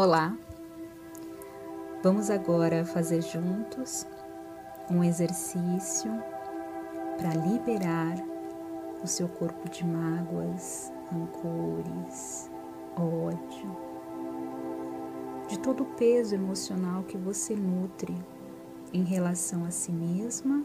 [0.00, 0.32] Olá!
[2.04, 4.06] Vamos agora fazer juntos
[4.88, 6.08] um exercício
[7.16, 8.14] para liberar
[9.02, 12.48] o seu corpo de mágoas, rancores,
[12.96, 13.76] ódio,
[15.48, 18.16] de todo o peso emocional que você nutre
[18.92, 20.62] em relação a si mesma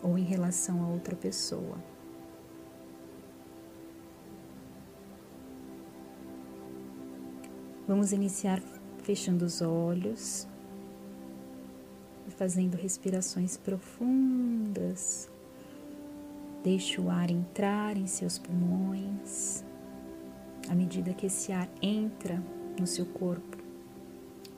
[0.00, 1.76] ou em relação a outra pessoa.
[7.88, 8.62] Vamos iniciar
[9.02, 10.46] fechando os olhos
[12.26, 15.30] e fazendo respirações profundas.
[16.62, 19.64] Deixe o ar entrar em seus pulmões.
[20.68, 22.44] À medida que esse ar entra
[22.78, 23.56] no seu corpo,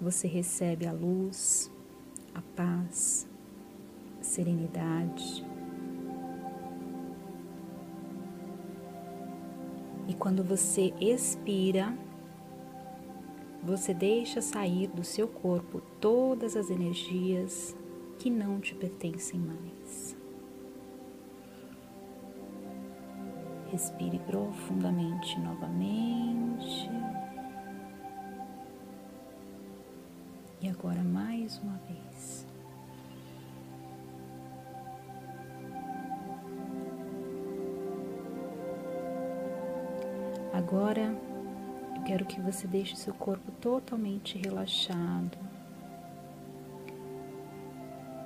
[0.01, 1.71] você recebe a luz,
[2.35, 3.29] a paz,
[4.21, 5.47] a serenidade.
[10.09, 11.97] E quando você expira,
[13.63, 17.77] você deixa sair do seu corpo todas as energias
[18.19, 20.17] que não te pertencem mais.
[23.71, 26.91] Respire profundamente novamente.
[30.61, 32.47] E agora mais uma vez.
[40.53, 41.15] Agora
[42.01, 45.39] quero que você deixe seu corpo totalmente relaxado.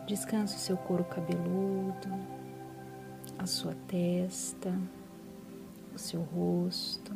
[0.07, 2.09] Descanse o seu couro cabeludo,
[3.39, 4.79] a sua testa,
[5.95, 7.15] o seu rosto.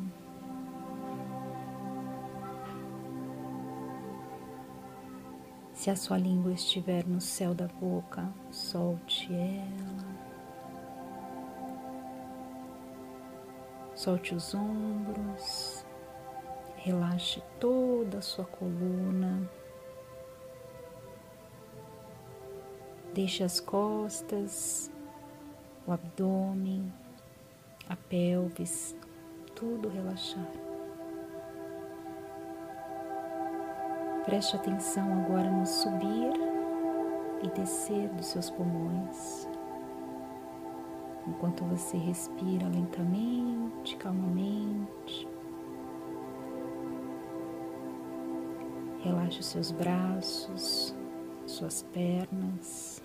[5.73, 10.29] Se a sua língua estiver no céu da boca, solte ela.
[13.95, 15.85] Solte os ombros.
[16.81, 19.41] Relaxe toda a sua coluna.
[23.13, 24.89] Deixe as costas,
[25.85, 26.89] o abdômen,
[27.89, 28.95] a pelvis,
[29.53, 30.47] tudo relaxar.
[34.23, 36.31] Preste atenção agora no subir
[37.43, 39.49] e descer dos seus pulmões.
[41.27, 45.27] Enquanto você respira lentamente, calmamente.
[49.01, 50.93] Relaxe os seus braços,
[51.47, 53.01] suas pernas.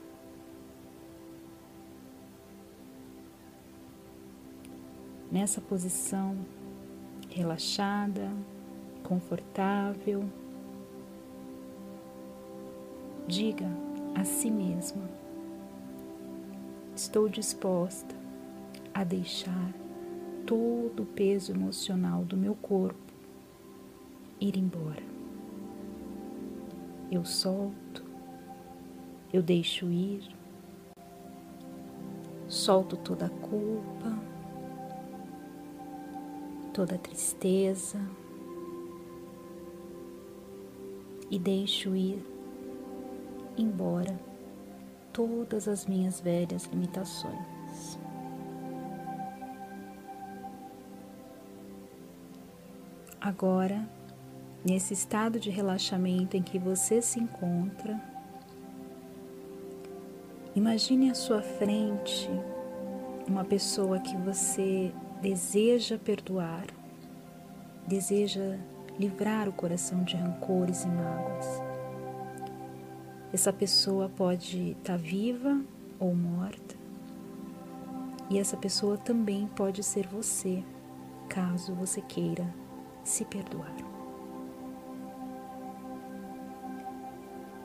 [5.30, 6.36] Nessa posição
[7.30, 8.28] relaxada,
[9.04, 10.24] confortável,
[13.28, 13.68] diga
[14.16, 15.08] a si mesma:
[16.94, 18.16] Estou disposta
[18.92, 19.72] a deixar
[20.44, 22.98] todo o peso emocional do meu corpo
[24.40, 25.13] ir embora
[27.14, 28.04] eu solto,
[29.32, 30.28] eu deixo ir,
[32.48, 34.18] solto toda a culpa,
[36.72, 38.00] toda a tristeza.
[41.30, 42.24] E deixo ir
[43.56, 44.20] embora
[45.12, 47.98] todas as minhas velhas limitações.
[53.20, 53.88] Agora
[54.64, 58.00] nesse estado de relaxamento em que você se encontra,
[60.56, 62.30] imagine à sua frente
[63.28, 66.66] uma pessoa que você deseja perdoar,
[67.86, 68.58] deseja
[68.98, 71.46] livrar o coração de rancores e mágoas.
[73.32, 75.60] Essa pessoa pode estar tá viva
[75.98, 76.76] ou morta,
[78.30, 80.62] e essa pessoa também pode ser você,
[81.28, 82.46] caso você queira
[83.02, 83.83] se perdoar.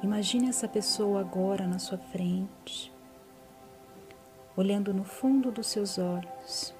[0.01, 2.93] Imagine essa pessoa agora na sua frente,
[4.55, 6.73] olhando no fundo dos seus olhos.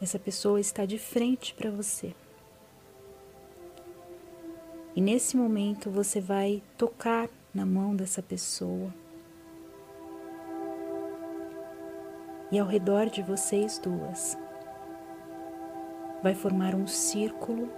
[0.00, 2.14] Essa pessoa está de frente para você.
[4.96, 8.92] E nesse momento você vai tocar na mão dessa pessoa.
[12.50, 14.36] E ao redor de vocês duas
[16.22, 17.68] vai formar um círculo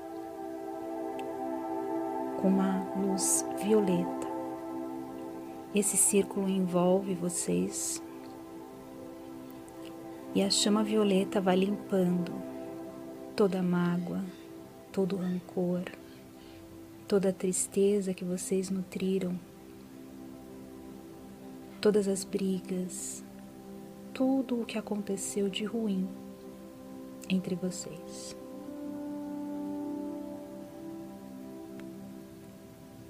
[2.41, 4.27] com uma luz violeta.
[5.75, 8.03] Esse círculo envolve vocês
[10.35, 12.33] e a chama violeta vai limpando
[13.35, 14.21] toda a mágoa,
[14.93, 15.83] todo o rancor,
[17.09, 19.39] toda a tristeza que vocês nutriram,
[21.81, 23.25] todas as brigas,
[24.13, 26.09] tudo o que aconteceu de ruim
[27.29, 28.37] entre vocês.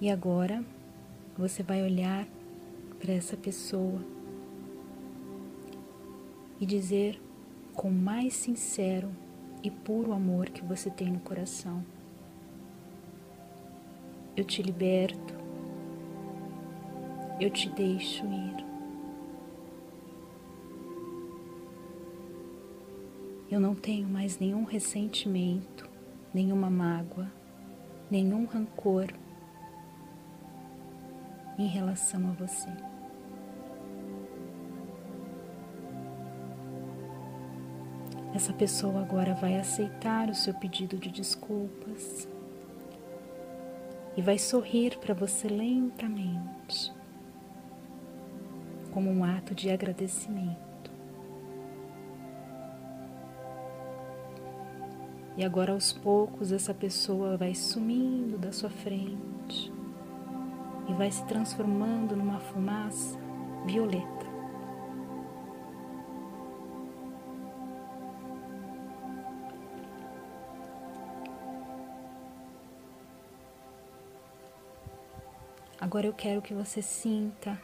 [0.05, 0.63] E agora
[1.35, 2.29] você vai olhar
[3.01, 4.03] para essa pessoa
[6.61, 7.19] e dizer
[7.73, 9.11] com mais sincero
[9.63, 11.83] e puro amor que você tem no coração:
[14.37, 15.35] Eu te liberto,
[17.41, 18.67] eu te deixo ir.
[23.51, 25.89] Eu não tenho mais nenhum ressentimento,
[26.35, 27.33] nenhuma mágoa,
[28.11, 29.24] nenhum rancor
[31.59, 32.69] em relação a você.
[38.35, 42.29] Essa pessoa agora vai aceitar o seu pedido de desculpas
[44.17, 46.93] e vai sorrir para você lentamente,
[48.93, 50.91] como um ato de agradecimento.
[55.37, 59.74] E agora aos poucos essa pessoa vai sumindo da sua frente
[60.89, 63.19] e vai se transformando numa fumaça
[63.65, 64.25] violeta.
[75.81, 77.61] Agora eu quero que você sinta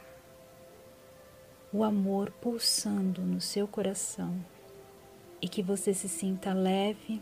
[1.73, 4.33] o amor pulsando no seu coração
[5.41, 7.21] e que você se sinta leve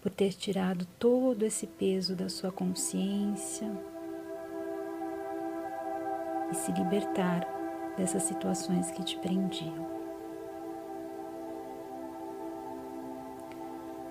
[0.00, 3.70] por ter tirado todo esse peso da sua consciência
[6.52, 7.46] e se libertar
[7.96, 9.90] dessas situações que te prendiam.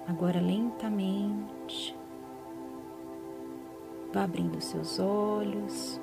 [0.08, 1.96] Agora, lentamente,
[4.12, 6.02] vá abrindo seus olhos,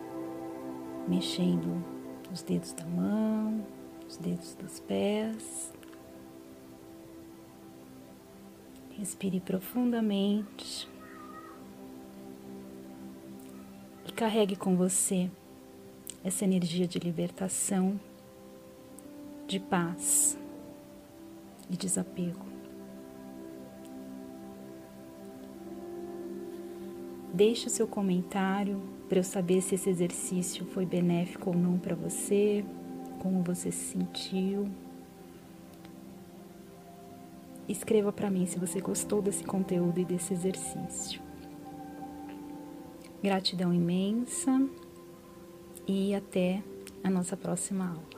[1.09, 1.85] mexendo
[2.33, 3.67] os dedos da mão,
[4.09, 5.73] os dedos dos pés.
[8.97, 10.89] Respire profundamente
[14.07, 15.31] e carregue com você
[16.29, 17.99] essa energia de libertação,
[19.47, 20.39] de paz
[21.71, 22.47] e desapego.
[27.33, 31.95] Deixe o seu comentário para eu saber se esse exercício foi benéfico ou não para
[31.95, 32.65] você,
[33.21, 34.69] como você se sentiu.
[37.67, 41.23] Escreva para mim se você gostou desse conteúdo e desse exercício.
[43.23, 44.69] Gratidão imensa
[45.89, 46.63] e até
[47.03, 48.18] a nossa próxima aula.